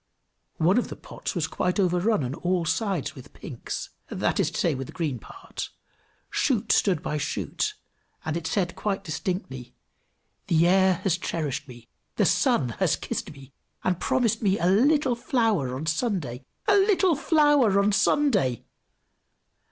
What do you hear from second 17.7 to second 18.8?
on Sunday!"